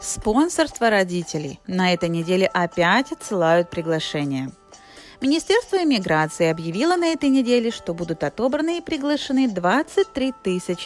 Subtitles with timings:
[0.00, 1.58] Спонсорство родителей.
[1.66, 4.52] На этой неделе опять отсылают приглашения.
[5.22, 10.34] Министерство иммиграции объявило на этой неделе, что будут отобраны и приглашены 23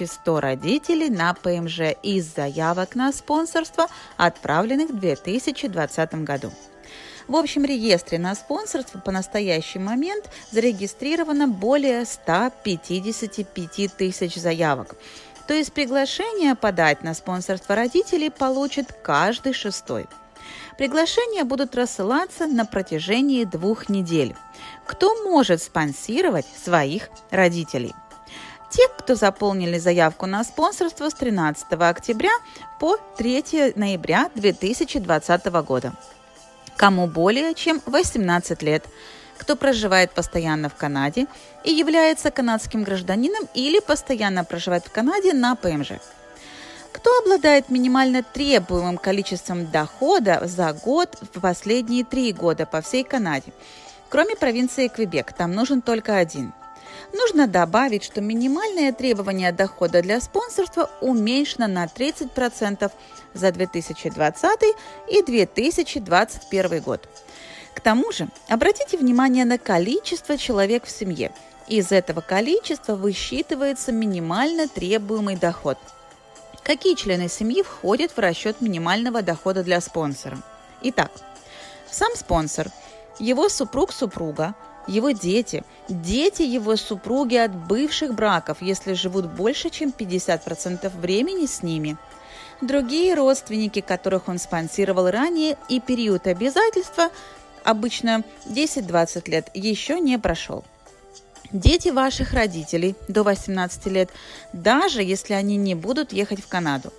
[0.07, 6.53] 100 родителей на ПМЖ из заявок на спонсорство, отправленных в 2020 году.
[7.27, 14.97] В общем реестре на спонсорство по настоящий момент зарегистрировано более 155 тысяч заявок.
[15.51, 20.07] То есть приглашение подать на спонсорство родителей получит каждый шестой.
[20.79, 24.37] Приглашения будут рассылаться на протяжении двух недель.
[24.87, 27.93] Кто может спонсировать своих родителей?
[28.71, 32.31] Те, кто заполнили заявку на спонсорство с 13 октября
[32.79, 35.95] по 3 ноября 2020 года
[36.81, 38.87] кому более чем 18 лет,
[39.41, 41.27] кто проживает постоянно в Канаде
[41.65, 45.93] и является канадским гражданином или постоянно проживает в Канаде на ПМЖ.
[46.93, 53.51] Кто обладает минимально требуемым количеством дохода за год в последние три года по всей Канаде,
[54.11, 56.53] кроме провинции Квебек, там нужен только один.
[57.15, 62.93] Нужно добавить, что минимальное требование дохода для спонсорства уменьшено на 30%
[63.33, 64.61] за 2020
[65.09, 67.09] и 2021 год.
[67.75, 71.33] К тому же, обратите внимание на количество человек в семье.
[71.69, 75.79] Из этого количества высчитывается минимально требуемый доход.
[76.63, 80.39] Какие члены семьи входят в расчет минимального дохода для спонсора?
[80.83, 81.11] Итак,
[81.91, 82.69] сам спонсор,
[83.19, 84.55] его супруг-супруга,
[84.87, 91.63] его дети, дети его супруги от бывших браков, если живут больше, чем 50% времени с
[91.63, 91.97] ними–
[92.61, 97.11] другие родственники, которых он спонсировал ранее, и период обязательства,
[97.65, 100.65] обычно 10-20 лет, еще не прошел.
[101.53, 104.11] Дети ваших родителей до 18 лет,
[104.53, 106.93] даже если они не будут ехать в Канаду.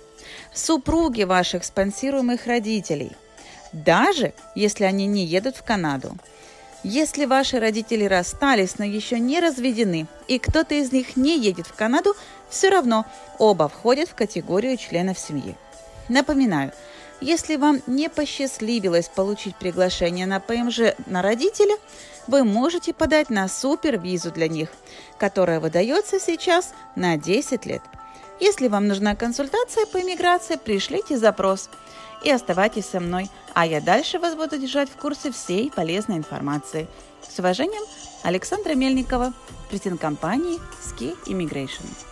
[0.52, 3.12] Супруги ваших спонсируемых родителей,
[3.72, 6.16] даже если они не едут в Канаду.
[6.84, 11.74] Если ваши родители расстались, но еще не разведены, и кто-то из них не едет в
[11.74, 12.14] Канаду,
[12.50, 13.06] все равно
[13.38, 15.54] оба входят в категорию членов семьи.
[16.08, 16.72] Напоминаю,
[17.22, 21.76] если вам не посчастливилось получить приглашение на ПМЖ на родителя,
[22.26, 24.68] вы можете подать на супервизу для них,
[25.18, 27.82] которая выдается сейчас на 10 лет.
[28.40, 31.70] Если вам нужна консультация по иммиграции, пришлите запрос
[32.24, 36.88] и оставайтесь со мной, а я дальше вас буду держать в курсе всей полезной информации.
[37.28, 37.82] С уважением,
[38.22, 39.32] Александра Мельникова,
[39.70, 42.11] президент компании Ski Immigration.